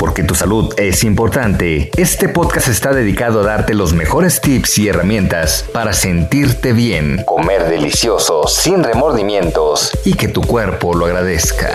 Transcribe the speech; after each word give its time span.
Porque 0.00 0.22
tu 0.22 0.34
salud 0.34 0.72
es 0.78 1.04
importante, 1.04 1.90
este 1.94 2.30
podcast 2.30 2.68
está 2.68 2.94
dedicado 2.94 3.40
a 3.40 3.44
darte 3.44 3.74
los 3.74 3.92
mejores 3.92 4.40
tips 4.40 4.78
y 4.78 4.88
herramientas 4.88 5.66
para 5.74 5.92
sentirte 5.92 6.72
bien, 6.72 7.22
comer 7.26 7.68
delicioso, 7.68 8.46
sin 8.46 8.82
remordimientos 8.82 9.92
y 10.06 10.14
que 10.14 10.26
tu 10.26 10.40
cuerpo 10.40 10.94
lo 10.94 11.04
agradezca. 11.04 11.68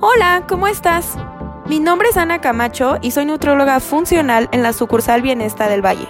Hola, 0.00 0.44
¿cómo 0.46 0.68
estás? 0.68 1.16
Mi 1.64 1.80
nombre 1.80 2.10
es 2.10 2.18
Ana 2.18 2.42
Camacho 2.42 2.98
y 3.00 3.12
soy 3.12 3.24
nutróloga 3.24 3.80
funcional 3.80 4.50
en 4.52 4.62
la 4.62 4.74
sucursal 4.74 5.22
Bienesta 5.22 5.70
del 5.70 5.80
Valle. 5.80 6.06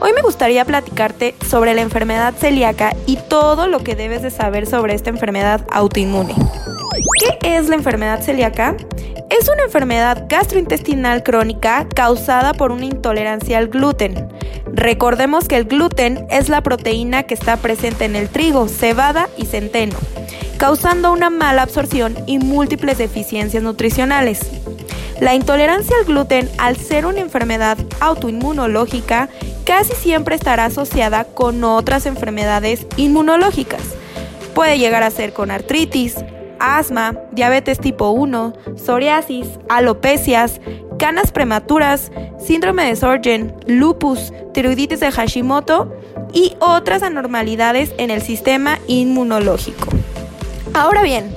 Hoy 0.00 0.12
me 0.12 0.22
gustaría 0.22 0.64
platicarte 0.64 1.34
sobre 1.44 1.74
la 1.74 1.82
enfermedad 1.82 2.32
celíaca 2.34 2.94
y 3.06 3.16
todo 3.16 3.66
lo 3.66 3.80
que 3.80 3.96
debes 3.96 4.22
de 4.22 4.30
saber 4.30 4.66
sobre 4.66 4.94
esta 4.94 5.10
enfermedad 5.10 5.66
autoinmune. 5.72 6.36
¿Qué 7.40 7.56
es 7.56 7.68
la 7.68 7.74
enfermedad 7.74 8.22
celíaca? 8.22 8.76
Es 9.28 9.48
una 9.48 9.64
enfermedad 9.64 10.26
gastrointestinal 10.28 11.24
crónica 11.24 11.88
causada 11.94 12.54
por 12.54 12.70
una 12.70 12.84
intolerancia 12.84 13.58
al 13.58 13.68
gluten. 13.68 14.28
Recordemos 14.72 15.48
que 15.48 15.56
el 15.56 15.64
gluten 15.64 16.26
es 16.30 16.48
la 16.48 16.62
proteína 16.62 17.24
que 17.24 17.34
está 17.34 17.56
presente 17.56 18.04
en 18.04 18.14
el 18.14 18.28
trigo, 18.28 18.68
cebada 18.68 19.28
y 19.36 19.46
centeno, 19.46 19.96
causando 20.58 21.10
una 21.10 21.28
mala 21.28 21.62
absorción 21.62 22.14
y 22.26 22.38
múltiples 22.38 22.98
deficiencias 22.98 23.64
nutricionales. 23.64 24.40
La 25.20 25.34
intolerancia 25.34 25.96
al 25.98 26.04
gluten, 26.04 26.48
al 26.58 26.76
ser 26.76 27.04
una 27.04 27.18
enfermedad 27.18 27.76
autoinmunológica, 27.98 29.28
casi 29.68 29.92
siempre 29.92 30.34
estará 30.34 30.64
asociada 30.64 31.24
con 31.24 31.62
otras 31.62 32.06
enfermedades 32.06 32.86
inmunológicas. 32.96 33.82
Puede 34.54 34.78
llegar 34.78 35.02
a 35.02 35.10
ser 35.10 35.34
con 35.34 35.50
artritis, 35.50 36.16
asma, 36.58 37.18
diabetes 37.32 37.78
tipo 37.78 38.08
1, 38.08 38.54
psoriasis, 38.76 39.46
alopecias, 39.68 40.62
canas 40.98 41.32
prematuras, 41.32 42.10
síndrome 42.38 42.86
de 42.86 42.96
Sjögren, 42.96 43.54
lupus, 43.66 44.32
tiroiditis 44.54 45.00
de 45.00 45.12
Hashimoto 45.12 45.94
y 46.32 46.56
otras 46.60 47.02
anormalidades 47.02 47.92
en 47.98 48.08
el 48.08 48.22
sistema 48.22 48.78
inmunológico. 48.86 49.88
Ahora 50.72 51.02
bien, 51.02 51.36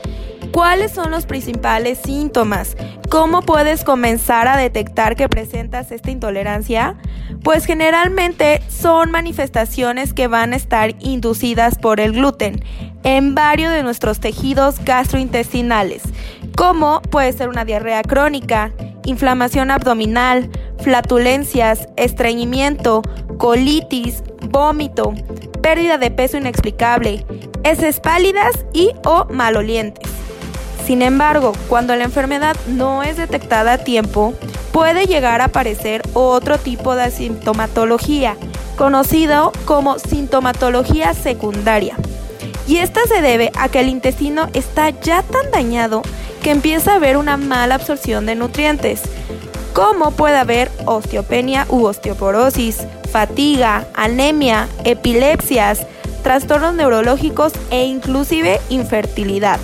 ¿cuáles 0.54 0.94
son 0.94 1.12
los 1.12 1.26
principales 1.26 2.00
síntomas? 2.02 2.78
¿Cómo 3.10 3.42
puedes 3.42 3.84
comenzar 3.84 4.48
a 4.48 4.56
detectar 4.56 5.18
que 5.18 5.28
presentas 5.28 5.92
esta 5.92 6.12
intolerancia? 6.12 6.96
Pues 7.44 7.66
generalmente 7.66 8.62
son 8.68 9.12
manifestaciones 9.12 10.14
que 10.14 10.28
van 10.28 10.54
a 10.54 10.56
estar 10.56 10.96
inducidas 11.00 11.78
por 11.78 12.00
el 12.00 12.14
gluten 12.14 12.64
en 13.04 13.34
varios 13.36 13.72
de 13.72 13.84
nuestros 13.84 14.20
tejidos 14.20 14.84
gastrointestinales, 14.84 16.04
como 16.56 17.02
puede 17.02 17.34
ser 17.34 17.50
una 17.50 17.66
diarrea 17.66 18.04
crónica, 18.04 18.72
inflamación 19.06 19.72
abdominal, 19.72 20.50
flatulencias, 20.80 21.88
estreñimiento, 21.96 23.02
colitis, 23.38 24.24
vómito, 24.50 25.14
pérdida 25.62 25.98
de 25.98 26.12
peso 26.12 26.38
inexplicable, 26.38 27.26
heces 27.64 28.00
pálidas 28.00 28.66
y 28.74 28.92
o 29.04 29.26
malolientes. 29.26 30.10
Sin 30.86 31.02
embargo, 31.02 31.54
cuando 31.70 31.96
la 31.96 32.04
enfermedad 32.04 32.56
no 32.68 33.04
es 33.04 33.18
detectada 33.18 33.74
a 33.74 33.78
tiempo, 33.78 34.34
puede 34.72 35.06
llegar 35.06 35.42
a 35.42 35.46
aparecer 35.46 36.02
otro 36.14 36.58
tipo 36.58 36.96
de 36.96 37.12
sintomatología, 37.12 38.38
conocido 38.78 39.52
como 39.66 40.00
sintomatología 40.00 41.14
secundaria. 41.14 41.96
Y 42.68 42.78
esta 42.78 43.02
se 43.08 43.22
debe 43.22 43.52
a 43.58 43.70
que 43.70 43.82
el 43.82 43.90
intestino 43.90 44.48
está 44.54 44.90
ya 44.90 45.24
tan 45.24 45.52
dañado 45.52 46.02
que 46.42 46.52
empieza 46.52 46.94
a 46.94 46.96
haber 46.96 47.18
una 47.18 47.38
mala 47.38 47.76
absorción 47.76 48.26
de 48.26 48.36
nutrientes, 48.36 49.02
como 49.74 50.12
puede 50.12 50.38
haber 50.38 50.72
osteopenia 50.86 51.66
u 51.70 51.86
osteoporosis, 51.86 52.80
fatiga, 53.12 53.88
anemia, 53.94 54.68
epilepsias, 54.84 55.86
trastornos 56.24 56.74
neurológicos 56.74 57.54
e 57.72 57.86
inclusive 57.86 58.60
infertilidad 58.70 59.60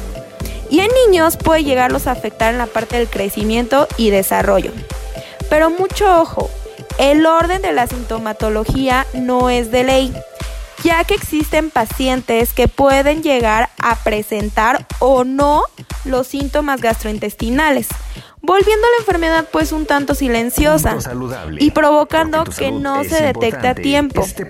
y 0.70 0.80
en 0.82 0.90
niños 1.06 1.38
puede 1.38 1.64
llegarlos 1.64 2.08
a 2.08 2.12
afectar 2.12 2.54
en 2.54 2.58
la 2.58 2.66
parte 2.66 2.98
del 2.98 3.08
crecimiento 3.08 3.88
y 3.98 4.10
desarrollo. 4.10 4.72
Pero 5.50 5.70
mucho 5.70 6.22
ojo, 6.22 6.50
el 6.98 7.26
orden 7.26 7.62
de 7.62 7.74
la 7.74 7.88
sintomatología 7.88 9.06
no 9.14 9.50
es 9.50 9.72
de 9.72 9.84
ley, 9.84 10.14
ya 10.84 11.04
que 11.04 11.14
existen 11.14 11.70
pacientes 11.72 12.54
que 12.54 12.68
pueden 12.68 13.24
llegar 13.24 13.70
a 13.82 13.96
presentar 13.96 14.86
o 15.00 15.24
no 15.24 15.64
los 16.06 16.28
síntomas 16.28 16.82
gastrointestinales, 16.82 17.88
volviendo 18.48 18.88
la 18.88 19.04
enfermedad 19.04 19.46
pues 19.52 19.74
un 19.74 19.86
tanto 19.86 20.16
silenciosa 20.16 20.98
y 21.60 21.72
provocando 21.72 22.46
que 22.46 22.72
no 22.72 23.04
se 23.04 23.22
detecte 23.22 23.68
a 23.68 23.76
tiempo. 23.76 24.22
Este 24.22 24.50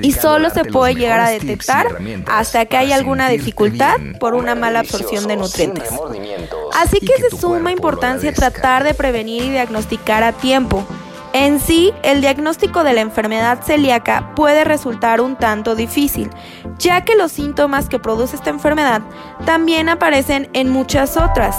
y 0.00 0.12
solo 0.12 0.48
se 0.48 0.64
puede 0.64 0.94
llegar 0.94 1.18
a 1.18 1.28
detectar 1.28 1.88
hasta 2.26 2.66
que 2.66 2.76
hay 2.76 2.92
alguna 2.92 3.28
dificultad 3.28 3.96
por 4.20 4.34
una 4.34 4.54
mala 4.54 4.80
absorción 4.80 5.26
de 5.26 5.36
nutrientes. 5.36 5.90
Así 6.74 7.00
que 7.00 7.14
es 7.14 7.30
de 7.30 7.36
suma 7.36 7.72
importancia 7.72 8.32
tratar 8.32 8.84
de 8.84 8.94
prevenir 8.94 9.42
y 9.42 9.50
diagnosticar 9.50 10.22
a 10.22 10.32
tiempo. 10.32 10.86
En 11.32 11.60
sí, 11.60 11.92
el 12.02 12.20
diagnóstico 12.20 12.84
de 12.84 12.94
la 12.94 13.00
enfermedad 13.00 13.62
celíaca 13.62 14.34
puede 14.36 14.64
resultar 14.64 15.20
un 15.20 15.36
tanto 15.36 15.74
difícil, 15.74 16.30
ya 16.78 17.04
que 17.04 17.16
los 17.16 17.32
síntomas 17.32 17.88
que 17.88 17.98
produce 17.98 18.36
esta 18.36 18.50
enfermedad 18.50 19.02
también 19.44 19.88
aparecen 19.88 20.48
en 20.54 20.70
muchas 20.70 21.16
otras. 21.16 21.56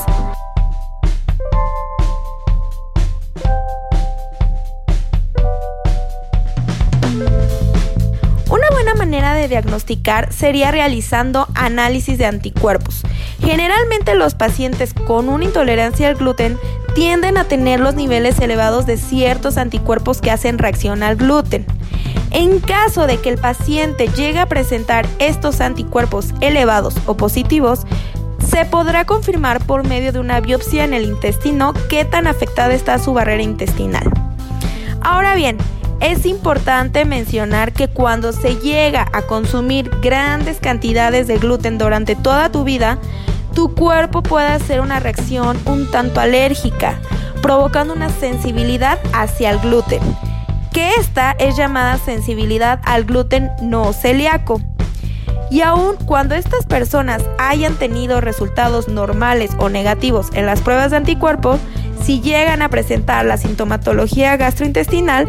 Manera 8.97 9.33
de 9.33 9.47
diagnosticar 9.47 10.33
sería 10.33 10.71
realizando 10.71 11.47
análisis 11.55 12.17
de 12.17 12.25
anticuerpos. 12.25 13.03
Generalmente 13.39 14.15
los 14.15 14.35
pacientes 14.35 14.93
con 14.93 15.29
una 15.29 15.45
intolerancia 15.45 16.09
al 16.09 16.15
gluten 16.15 16.57
tienden 16.95 17.37
a 17.37 17.43
tener 17.43 17.79
los 17.79 17.95
niveles 17.95 18.39
elevados 18.39 18.85
de 18.85 18.97
ciertos 18.97 19.57
anticuerpos 19.57 20.19
que 20.19 20.31
hacen 20.31 20.57
reacción 20.57 21.03
al 21.03 21.15
gluten. 21.15 21.65
En 22.31 22.59
caso 22.59 23.07
de 23.07 23.17
que 23.19 23.29
el 23.29 23.37
paciente 23.37 24.07
llegue 24.09 24.39
a 24.39 24.47
presentar 24.47 25.07
estos 25.19 25.61
anticuerpos 25.61 26.33
elevados 26.41 26.95
o 27.05 27.15
positivos, 27.15 27.85
se 28.45 28.65
podrá 28.65 29.05
confirmar 29.05 29.63
por 29.65 29.87
medio 29.87 30.11
de 30.11 30.19
una 30.19 30.39
biopsia 30.39 30.83
en 30.83 30.93
el 30.93 31.05
intestino 31.05 31.73
qué 31.89 32.05
tan 32.05 32.27
afectada 32.27 32.73
está 32.73 32.97
su 32.99 33.13
barrera 33.13 33.43
intestinal. 33.43 34.09
Ahora 35.01 35.35
bien, 35.35 35.57
es 35.99 36.25
importante 36.25 37.05
mencionar 37.05 37.73
que 37.73 37.87
cuando 37.87 38.31
se 38.31 38.55
llega 38.55 39.07
a 39.13 39.23
consumir 39.23 39.89
grandes 40.01 40.59
cantidades 40.59 41.27
de 41.27 41.37
gluten 41.37 41.77
durante 41.77 42.15
toda 42.15 42.51
tu 42.51 42.63
vida, 42.63 42.99
tu 43.53 43.73
cuerpo 43.73 44.21
puede 44.21 44.47
hacer 44.47 44.81
una 44.81 44.99
reacción 44.99 45.57
un 45.65 45.89
tanto 45.89 46.19
alérgica, 46.19 46.99
provocando 47.41 47.93
una 47.93 48.09
sensibilidad 48.09 48.99
hacia 49.13 49.49
el 49.49 49.59
gluten, 49.59 50.01
que 50.71 50.91
esta 50.99 51.31
es 51.39 51.57
llamada 51.57 51.97
sensibilidad 51.97 52.79
al 52.83 53.05
gluten 53.05 53.49
no 53.61 53.93
celíaco. 53.93 54.61
Y 55.49 55.61
aun 55.61 55.95
cuando 56.05 56.35
estas 56.35 56.65
personas 56.65 57.23
hayan 57.39 57.75
tenido 57.75 58.21
resultados 58.21 58.89
normales 58.89 59.51
o 59.57 59.69
negativos 59.69 60.27
en 60.33 60.45
las 60.45 60.61
pruebas 60.61 60.91
de 60.91 60.97
anticuerpos, 60.97 61.59
si 62.03 62.21
llegan 62.21 62.61
a 62.61 62.69
presentar 62.69 63.25
la 63.25 63.37
sintomatología 63.37 64.37
gastrointestinal, 64.37 65.27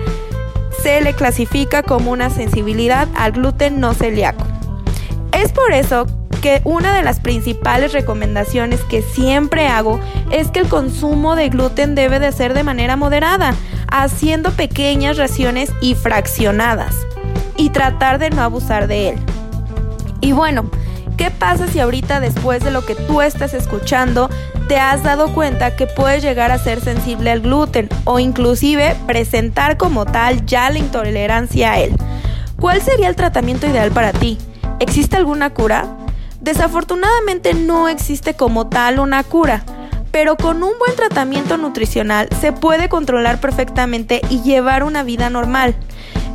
se 0.89 1.03
le 1.03 1.13
clasifica 1.13 1.83
como 1.83 2.11
una 2.13 2.31
sensibilidad 2.31 3.09
al 3.15 3.33
gluten 3.33 3.79
no 3.79 3.93
celíaco. 3.93 4.47
Es 5.33 5.53
por 5.53 5.75
eso 5.75 6.07
que 6.41 6.63
una 6.65 6.97
de 6.97 7.03
las 7.03 7.21
principales 7.21 7.93
recomendaciones 7.93 8.81
que 8.85 9.03
siempre 9.03 9.69
hago 9.69 10.01
es 10.31 10.51
que 10.51 10.61
el 10.61 10.69
consumo 10.69 11.37
de 11.37 11.51
gluten 11.51 11.95
debe 11.95 12.21
de 12.21 12.33
ser 12.33 12.55
de 12.55 12.63
manera 12.63 12.97
moderada, 12.97 13.55
haciendo 13.93 14.51
pequeñas 14.53 15.19
raciones 15.19 15.71
y 15.83 15.95
fraccionadas, 15.95 16.95
y 17.59 17.69
tratar 17.69 18.19
de 18.19 18.31
no 18.31 18.41
abusar 18.41 18.87
de 18.87 19.11
él. 19.11 19.19
Y 20.23 20.33
bueno, 20.33 20.71
¿qué 21.19 21.31
pasa 21.31 21.67
si 21.67 21.81
ahorita 21.81 22.19
después 22.19 22.65
de 22.65 22.71
lo 22.71 22.87
que 22.87 22.95
tú 22.95 23.21
estás 23.21 23.53
escuchando 23.53 24.31
te 24.69 24.77
has 24.77 25.03
dado 25.03 25.33
cuenta 25.33 25.75
que 25.75 25.87
puedes 25.87 26.23
llegar 26.23 26.53
a 26.53 26.59
ser 26.59 26.83
sensible 26.83 27.31
al 27.31 27.41
gluten 27.41 27.89
o 28.05 28.19
inclusive 28.19 28.95
presentar 29.07 29.79
como 29.79 30.05
tal 30.05 30.45
ya 30.45 30.69
la 30.69 30.79
intolerancia 30.79 31.73
a 31.73 31.81
él? 31.81 31.97
¿Cuál 32.61 32.83
sería 32.83 33.09
el 33.09 33.17
tratamiento 33.17 33.67
ideal 33.67 33.91
para 33.93 34.13
ti? 34.13 34.37
¿Existe 34.79 35.17
alguna 35.17 35.55
cura? 35.55 35.87
Desafortunadamente 36.41 37.55
no 37.55 37.89
existe 37.89 38.35
como 38.35 38.69
tal 38.69 39.01
una 39.01 39.25
cura, 39.25 39.65
pero 40.11 40.37
con 40.37 40.63
un 40.63 40.73
buen 40.79 40.95
tratamiento 40.97 41.57
nutricional 41.57 42.29
se 42.39 42.53
puede 42.53 42.91
controlar 42.91 43.41
perfectamente 43.41 44.21
y 44.29 44.43
llevar 44.43 44.85
una 44.85 45.03
vida 45.03 45.31
normal. 45.31 45.75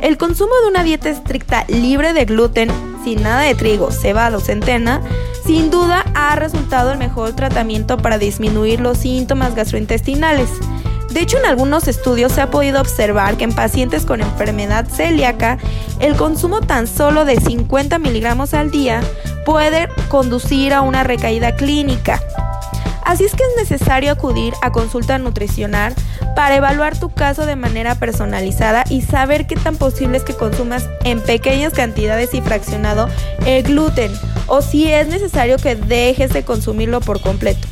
El 0.00 0.18
consumo 0.18 0.52
de 0.62 0.68
una 0.70 0.82
dieta 0.82 1.08
estricta 1.08 1.64
libre 1.68 2.12
de 2.12 2.24
gluten, 2.24 2.68
sin 3.04 3.22
nada 3.22 3.42
de 3.42 3.54
trigo, 3.54 3.90
cebada 3.92 4.38
o 4.38 4.40
centena, 4.40 5.02
sin 5.46 5.70
duda 5.70 6.04
ha 6.14 6.34
resultado 6.36 6.90
el 6.90 6.98
mejor 6.98 7.34
tratamiento 7.34 7.98
para 7.98 8.18
disminuir 8.18 8.80
los 8.80 8.98
síntomas 8.98 9.54
gastrointestinales. 9.54 10.48
De 11.10 11.20
hecho, 11.20 11.38
en 11.38 11.44
algunos 11.44 11.86
estudios 11.86 12.32
se 12.32 12.40
ha 12.40 12.50
podido 12.50 12.80
observar 12.80 13.36
que 13.36 13.44
en 13.44 13.54
pacientes 13.54 14.04
con 14.04 14.20
enfermedad 14.20 14.86
celíaca, 14.88 15.58
el 16.00 16.16
consumo 16.16 16.60
tan 16.60 16.88
solo 16.88 17.24
de 17.24 17.40
50 17.40 17.98
miligramos 17.98 18.52
al 18.54 18.70
día 18.70 19.00
puede 19.44 19.88
conducir 20.08 20.72
a 20.72 20.80
una 20.80 21.04
recaída 21.04 21.54
clínica. 21.54 22.20
Así 23.04 23.24
es 23.24 23.34
que 23.34 23.42
es 23.44 23.68
necesario 23.68 24.10
acudir 24.10 24.54
a 24.62 24.72
consulta 24.72 25.18
nutricional 25.18 25.94
para 26.34 26.56
evaluar 26.56 26.98
tu 26.98 27.10
caso 27.10 27.44
de 27.44 27.54
manera 27.54 27.94
personalizada 27.96 28.84
y 28.88 29.02
saber 29.02 29.46
qué 29.46 29.56
tan 29.56 29.76
posible 29.76 30.16
es 30.16 30.24
que 30.24 30.34
consumas 30.34 30.88
en 31.04 31.20
pequeñas 31.20 31.74
cantidades 31.74 32.32
y 32.32 32.40
fraccionado 32.40 33.08
el 33.46 33.62
gluten 33.62 34.10
o 34.46 34.62
si 34.62 34.90
es 34.90 35.08
necesario 35.08 35.58
que 35.58 35.76
dejes 35.76 36.32
de 36.32 36.44
consumirlo 36.44 37.00
por 37.00 37.20
completo. 37.20 37.68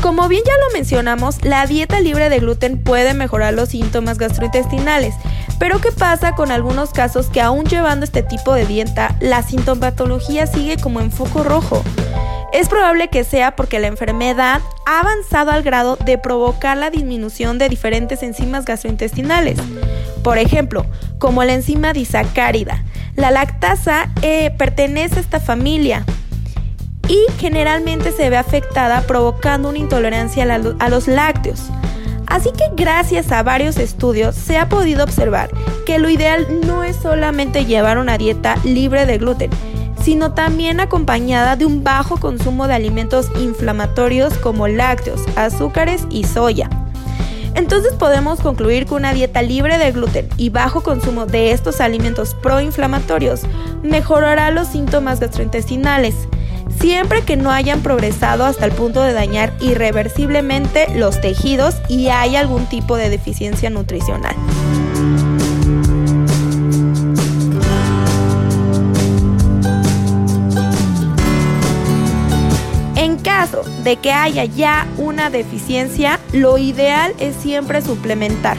Como 0.00 0.28
bien 0.28 0.42
ya 0.44 0.52
lo 0.66 0.72
mencionamos, 0.72 1.44
la 1.44 1.66
dieta 1.66 2.00
libre 2.00 2.28
de 2.28 2.38
gluten 2.38 2.82
puede 2.82 3.14
mejorar 3.14 3.54
los 3.54 3.70
síntomas 3.70 4.18
gastrointestinales, 4.18 5.14
pero 5.58 5.80
¿qué 5.80 5.92
pasa 5.92 6.34
con 6.34 6.50
algunos 6.50 6.90
casos 6.90 7.26
que 7.28 7.40
aún 7.40 7.64
llevando 7.64 8.04
este 8.04 8.22
tipo 8.22 8.52
de 8.52 8.66
dieta, 8.66 9.16
la 9.20 9.42
sintomatología 9.42 10.46
sigue 10.46 10.76
como 10.76 11.00
en 11.00 11.10
foco 11.10 11.42
rojo? 11.42 11.82
Es 12.54 12.68
probable 12.68 13.08
que 13.08 13.24
sea 13.24 13.56
porque 13.56 13.80
la 13.80 13.88
enfermedad 13.88 14.60
ha 14.86 15.00
avanzado 15.00 15.50
al 15.50 15.64
grado 15.64 15.96
de 15.96 16.18
provocar 16.18 16.76
la 16.76 16.88
disminución 16.88 17.58
de 17.58 17.68
diferentes 17.68 18.22
enzimas 18.22 18.64
gastrointestinales. 18.64 19.58
Por 20.22 20.38
ejemplo, 20.38 20.86
como 21.18 21.42
la 21.42 21.54
enzima 21.54 21.92
disacárida. 21.92 22.84
La 23.16 23.32
lactasa 23.32 24.08
eh, 24.22 24.52
pertenece 24.56 25.16
a 25.16 25.22
esta 25.22 25.40
familia 25.40 26.04
y 27.08 27.18
generalmente 27.40 28.12
se 28.12 28.30
ve 28.30 28.36
afectada 28.36 29.00
provocando 29.00 29.68
una 29.68 29.78
intolerancia 29.78 30.44
a 30.78 30.88
los 30.88 31.08
lácteos. 31.08 31.70
Así 32.28 32.50
que 32.52 32.70
gracias 32.76 33.32
a 33.32 33.42
varios 33.42 33.78
estudios 33.78 34.36
se 34.36 34.58
ha 34.58 34.68
podido 34.68 35.02
observar 35.02 35.50
que 35.86 35.98
lo 35.98 36.08
ideal 36.08 36.46
no 36.64 36.84
es 36.84 36.94
solamente 36.94 37.64
llevar 37.64 37.98
una 37.98 38.16
dieta 38.16 38.56
libre 38.62 39.06
de 39.06 39.18
gluten, 39.18 39.50
sino 40.04 40.34
también 40.34 40.80
acompañada 40.80 41.56
de 41.56 41.64
un 41.64 41.82
bajo 41.82 42.18
consumo 42.18 42.68
de 42.68 42.74
alimentos 42.74 43.30
inflamatorios 43.40 44.34
como 44.34 44.68
lácteos, 44.68 45.22
azúcares 45.34 46.06
y 46.10 46.24
soya. 46.24 46.68
Entonces 47.54 47.94
podemos 47.94 48.40
concluir 48.40 48.84
que 48.84 48.94
una 48.94 49.14
dieta 49.14 49.40
libre 49.40 49.78
de 49.78 49.92
gluten 49.92 50.28
y 50.36 50.50
bajo 50.50 50.82
consumo 50.82 51.24
de 51.24 51.52
estos 51.52 51.80
alimentos 51.80 52.34
proinflamatorios 52.34 53.42
mejorará 53.82 54.50
los 54.50 54.68
síntomas 54.68 55.20
gastrointestinales, 55.20 56.14
siempre 56.78 57.22
que 57.22 57.36
no 57.36 57.50
hayan 57.50 57.80
progresado 57.80 58.44
hasta 58.44 58.66
el 58.66 58.72
punto 58.72 59.02
de 59.02 59.14
dañar 59.14 59.54
irreversiblemente 59.60 60.88
los 60.96 61.20
tejidos 61.20 61.76
y 61.88 62.08
hay 62.08 62.36
algún 62.36 62.66
tipo 62.66 62.96
de 62.96 63.08
deficiencia 63.08 63.70
nutricional. 63.70 64.34
De 73.82 73.96
que 73.96 74.12
haya 74.12 74.44
ya 74.44 74.86
una 74.96 75.28
deficiencia, 75.28 76.20
lo 76.32 76.56
ideal 76.56 77.14
es 77.18 77.34
siempre 77.34 77.82
suplementar. 77.82 78.56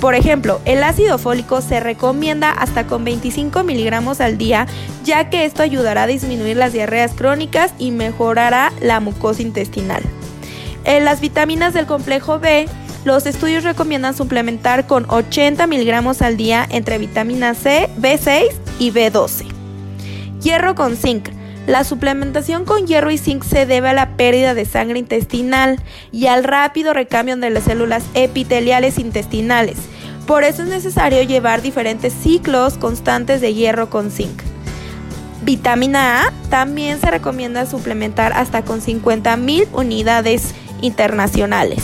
Por 0.00 0.14
ejemplo, 0.14 0.60
el 0.64 0.82
ácido 0.82 1.18
fólico 1.18 1.60
se 1.60 1.80
recomienda 1.80 2.50
hasta 2.50 2.86
con 2.86 3.04
25 3.04 3.62
miligramos 3.62 4.20
al 4.20 4.38
día, 4.38 4.66
ya 5.04 5.28
que 5.28 5.44
esto 5.44 5.62
ayudará 5.62 6.04
a 6.04 6.06
disminuir 6.06 6.56
las 6.56 6.72
diarreas 6.72 7.12
crónicas 7.12 7.72
y 7.78 7.90
mejorará 7.90 8.72
la 8.80 9.00
mucosa 9.00 9.42
intestinal. 9.42 10.02
En 10.84 11.04
las 11.04 11.20
vitaminas 11.20 11.74
del 11.74 11.86
complejo 11.86 12.38
B, 12.38 12.66
los 13.04 13.26
estudios 13.26 13.64
recomiendan 13.64 14.16
suplementar 14.16 14.86
con 14.86 15.04
80 15.08 15.66
miligramos 15.66 16.22
al 16.22 16.36
día 16.36 16.66
entre 16.70 16.98
vitamina 16.98 17.54
C, 17.54 17.88
B6 18.00 18.48
y 18.78 18.92
B12. 18.92 19.46
Hierro 20.42 20.74
con 20.74 20.96
zinc. 20.96 21.35
La 21.66 21.82
suplementación 21.82 22.64
con 22.64 22.86
hierro 22.86 23.10
y 23.10 23.18
zinc 23.18 23.42
se 23.42 23.66
debe 23.66 23.88
a 23.88 23.92
la 23.92 24.16
pérdida 24.16 24.54
de 24.54 24.64
sangre 24.64 25.00
intestinal 25.00 25.80
y 26.12 26.26
al 26.26 26.44
rápido 26.44 26.92
recambio 26.92 27.36
de 27.36 27.50
las 27.50 27.64
células 27.64 28.04
epiteliales 28.14 28.98
intestinales. 28.98 29.76
Por 30.28 30.44
eso 30.44 30.62
es 30.62 30.68
necesario 30.68 31.22
llevar 31.22 31.62
diferentes 31.62 32.12
ciclos 32.12 32.78
constantes 32.78 33.40
de 33.40 33.52
hierro 33.52 33.90
con 33.90 34.12
zinc. 34.12 34.42
Vitamina 35.42 36.22
A 36.22 36.32
también 36.50 37.00
se 37.00 37.10
recomienda 37.10 37.66
suplementar 37.66 38.32
hasta 38.32 38.62
con 38.64 38.80
50.000 38.80 39.68
unidades 39.72 40.54
internacionales. 40.82 41.82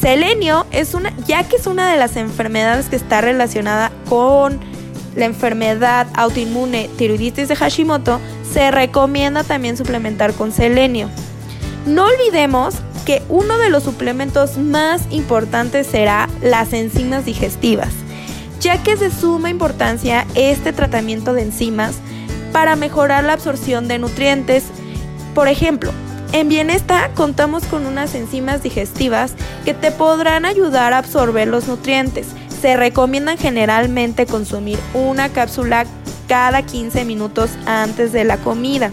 Selenio 0.00 0.66
es 0.72 0.94
una, 0.94 1.12
ya 1.26 1.44
que 1.44 1.56
es 1.56 1.66
una 1.66 1.90
de 1.90 1.96
las 1.96 2.16
enfermedades 2.16 2.88
que 2.88 2.96
está 2.96 3.20
relacionada 3.20 3.92
con 4.08 4.60
la 5.16 5.24
enfermedad 5.24 6.06
autoinmune 6.14 6.90
tiroiditis 6.96 7.48
de 7.48 7.56
Hashimoto, 7.56 8.20
se 8.52 8.70
recomienda 8.70 9.44
también 9.44 9.76
suplementar 9.76 10.32
con 10.32 10.52
selenio. 10.52 11.08
No 11.86 12.06
olvidemos 12.06 12.74
que 13.04 13.22
uno 13.28 13.58
de 13.58 13.70
los 13.70 13.84
suplementos 13.84 14.58
más 14.58 15.02
importantes 15.10 15.86
será 15.86 16.28
las 16.42 16.72
enzimas 16.72 17.24
digestivas, 17.24 17.90
ya 18.60 18.82
que 18.82 18.92
es 18.92 19.00
de 19.00 19.10
suma 19.10 19.50
importancia 19.50 20.26
este 20.34 20.72
tratamiento 20.72 21.32
de 21.32 21.42
enzimas 21.42 21.96
para 22.52 22.74
mejorar 22.74 23.24
la 23.24 23.34
absorción 23.34 23.86
de 23.86 23.98
nutrientes. 23.98 24.64
Por 25.34 25.46
ejemplo, 25.46 25.92
en 26.32 26.48
Bienestar 26.48 27.12
contamos 27.14 27.64
con 27.64 27.86
unas 27.86 28.14
enzimas 28.14 28.62
digestivas 28.62 29.34
que 29.64 29.74
te 29.74 29.92
podrán 29.92 30.44
ayudar 30.44 30.92
a 30.92 30.98
absorber 30.98 31.46
los 31.46 31.68
nutrientes 31.68 32.26
se 32.60 32.76
recomiendan 32.76 33.38
generalmente 33.38 34.26
consumir 34.26 34.78
una 34.94 35.28
cápsula 35.28 35.86
cada 36.26 36.62
15 36.62 37.04
minutos 37.04 37.50
antes 37.66 38.12
de 38.12 38.24
la 38.24 38.38
comida. 38.38 38.90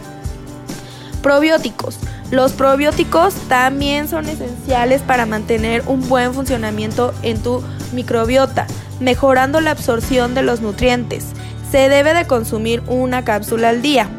Probióticos. 1.21 1.97
Los 2.31 2.53
probióticos 2.53 3.35
también 3.47 4.07
son 4.07 4.27
esenciales 4.27 5.01
para 5.01 5.25
mantener 5.25 5.83
un 5.85 6.07
buen 6.09 6.33
funcionamiento 6.33 7.13
en 7.21 7.41
tu 7.41 7.63
microbiota, 7.93 8.65
mejorando 8.99 9.61
la 9.61 9.71
absorción 9.71 10.33
de 10.33 10.41
los 10.41 10.61
nutrientes. 10.61 11.27
Se 11.71 11.89
debe 11.89 12.13
de 12.13 12.25
consumir 12.25 12.81
una 12.87 13.23
cápsula 13.23 13.69
al 13.69 13.81
día. 13.81 14.09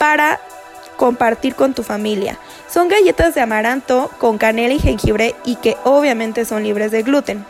para 0.00 0.40
compartir 0.96 1.54
con 1.54 1.72
tu 1.72 1.84
familia. 1.84 2.36
Son 2.68 2.88
galletas 2.88 3.32
de 3.36 3.42
amaranto 3.42 4.10
con 4.18 4.38
canela 4.38 4.74
y 4.74 4.80
jengibre 4.80 5.36
y 5.44 5.54
que 5.54 5.76
obviamente 5.84 6.44
son 6.44 6.64
libres 6.64 6.90
de 6.90 7.04
gluten. 7.04 7.46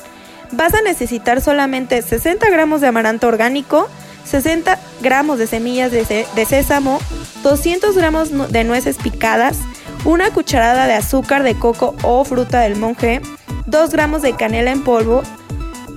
Vas 0.53 0.75
a 0.75 0.83
necesitar 0.83 1.41
solamente 1.41 2.03
60 2.03 2.51
gramos 2.51 2.83
de 2.83 2.89
amaranto 2.89 3.29
orgánico, 3.29 3.89
60 4.25 4.79
gramos 5.03 5.39
de 5.39 5.47
semillas 5.47 5.93
de, 5.93 6.47
sésamo, 6.47 6.99
200 7.43 7.97
gramos 7.97 8.31
de 8.51 8.65
nueces 8.65 8.97
picadas, 8.97 9.59
una 10.05 10.31
cucharada 10.31 10.87
de 10.87 10.95
azúcar 10.95 11.43
de 11.43 11.59
coco 11.59 11.95
o 12.03 12.25
fruta 12.25 12.61
del 12.61 12.77
monje, 12.77 13.21
2 13.67 13.91
gramos 13.91 14.23
de 14.23 14.35
canela 14.35 14.71
en 14.71 14.83
polvo, 14.83 15.23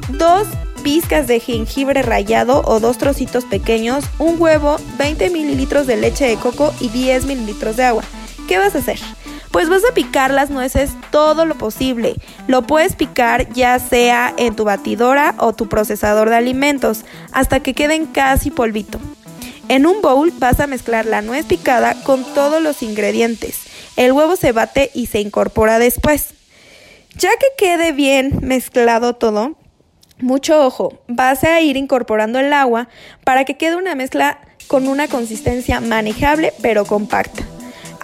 2 0.09 0.47
pizcas 0.83 1.27
de 1.27 1.39
jengibre 1.39 2.01
rallado 2.01 2.61
o 2.65 2.79
dos 2.79 2.97
trocitos 2.97 3.43
pequeños, 3.43 4.05
un 4.19 4.39
huevo, 4.39 4.77
20 4.97 5.29
mililitros 5.31 5.85
de 5.85 5.97
leche 5.97 6.25
de 6.25 6.37
coco 6.37 6.73
y 6.79 6.89
10 6.89 7.25
mililitros 7.25 7.75
de 7.75 7.83
agua. 7.83 8.03
¿Qué 8.47 8.57
vas 8.57 8.75
a 8.75 8.79
hacer? 8.79 8.99
Pues 9.57 9.69
vas 9.69 9.81
a 9.89 9.93
picar 9.95 10.29
las 10.29 10.51
nueces 10.51 10.91
todo 11.09 11.43
lo 11.47 11.55
posible. 11.57 12.13
Lo 12.47 12.67
puedes 12.67 12.95
picar 12.95 13.51
ya 13.53 13.79
sea 13.79 14.31
en 14.37 14.55
tu 14.55 14.65
batidora 14.65 15.33
o 15.39 15.53
tu 15.53 15.67
procesador 15.67 16.29
de 16.29 16.35
alimentos 16.35 17.05
hasta 17.31 17.59
que 17.61 17.73
queden 17.73 18.05
casi 18.05 18.51
polvito. 18.51 18.99
En 19.67 19.87
un 19.87 20.03
bowl 20.03 20.31
vas 20.37 20.59
a 20.59 20.67
mezclar 20.67 21.07
la 21.07 21.23
nuez 21.23 21.43
picada 21.47 21.95
con 22.03 22.23
todos 22.35 22.61
los 22.61 22.83
ingredientes. 22.83 23.61
El 23.95 24.11
huevo 24.11 24.35
se 24.35 24.51
bate 24.51 24.91
y 24.93 25.07
se 25.07 25.21
incorpora 25.21 25.79
después. 25.79 26.35
Ya 27.15 27.31
que 27.31 27.47
quede 27.57 27.93
bien 27.93 28.37
mezclado 28.43 29.15
todo, 29.15 29.57
mucho 30.19 30.63
ojo, 30.63 31.01
vas 31.07 31.43
a 31.43 31.61
ir 31.61 31.77
incorporando 31.77 32.37
el 32.37 32.53
agua 32.53 32.89
para 33.23 33.43
que 33.43 33.57
quede 33.57 33.75
una 33.75 33.95
mezcla 33.95 34.39
con 34.67 34.87
una 34.87 35.07
consistencia 35.07 35.81
manejable 35.81 36.53
pero 36.61 36.85
compacta. 36.85 37.43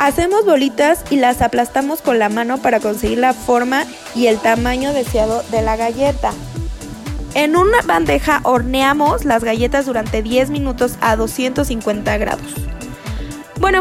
Hacemos 0.04 0.44
bolitas 0.44 1.02
y 1.12 1.16
las 1.16 1.42
aplastamos 1.42 2.02
con 2.02 2.20
la 2.20 2.28
mano 2.28 2.58
para 2.58 2.82
conseguir 2.82 3.20
la 3.20 3.32
forma 3.32 3.86
y 4.14 4.28
el 4.28 4.38
tamaño 4.38 4.92
deseado 4.92 5.44
de 5.44 5.62
la 5.62 5.78
galleta. 5.78 6.34
En 7.36 7.56
una 7.56 7.78
bandeja 7.86 8.42
horneamos 8.44 9.24
las 9.24 9.46
galletas 9.46 9.86
durante 9.86 10.22
10 10.22 10.50
minutos 10.50 10.98
a 11.00 11.16
250 11.16 12.18
grados. 12.18 12.54
Bueno, 13.62 13.80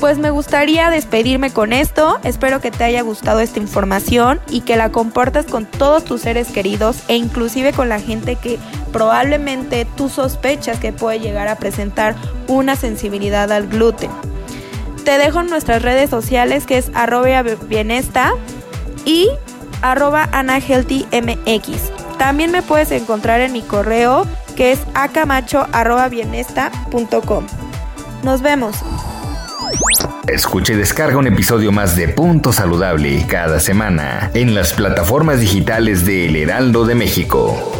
pues 0.00 0.18
me 0.18 0.30
gustaría 0.30 0.90
despedirme 0.90 1.52
con 1.52 1.72
esto. 1.72 2.18
Espero 2.24 2.60
que 2.60 2.72
te 2.72 2.82
haya 2.82 3.02
gustado 3.02 3.38
esta 3.38 3.60
información 3.60 4.40
y 4.50 4.62
que 4.62 4.74
la 4.74 4.90
compartas 4.90 5.46
con 5.46 5.66
todos 5.66 6.04
tus 6.04 6.22
seres 6.22 6.48
queridos 6.48 6.96
e 7.06 7.14
inclusive 7.14 7.72
con 7.72 7.88
la 7.88 8.00
gente 8.00 8.34
que 8.34 8.58
probablemente 8.92 9.86
tú 9.96 10.08
sospechas 10.08 10.80
que 10.80 10.92
puede 10.92 11.20
llegar 11.20 11.46
a 11.46 11.58
presentar 11.58 12.16
una 12.48 12.74
sensibilidad 12.74 13.52
al 13.52 13.68
gluten. 13.68 14.10
Te 15.04 15.18
dejo 15.18 15.40
en 15.40 15.48
nuestras 15.48 15.82
redes 15.82 16.08
sociales 16.10 16.66
que 16.66 16.78
es 16.78 16.90
arroba 16.94 17.42
bienesta 17.42 18.32
y 19.04 19.28
arroba 19.82 20.28
anahealthymx. 20.32 21.92
También 22.18 22.52
me 22.52 22.62
puedes 22.62 22.90
encontrar 22.90 23.40
en 23.40 23.52
mi 23.52 23.62
correo 23.62 24.26
que 24.56 24.72
es 24.72 24.80
acamacho.bienesta.com. 24.94 27.46
Nos 28.22 28.42
vemos. 28.42 28.76
Escucha 30.28 30.74
y 30.74 30.76
descarga 30.76 31.16
un 31.16 31.26
episodio 31.26 31.72
más 31.72 31.96
de 31.96 32.08
Punto 32.08 32.52
Saludable 32.52 33.24
cada 33.26 33.58
semana 33.58 34.30
en 34.34 34.54
las 34.54 34.74
plataformas 34.74 35.40
digitales 35.40 36.04
de 36.04 36.26
El 36.26 36.36
Heraldo 36.36 36.84
de 36.84 36.94
México. 36.94 37.79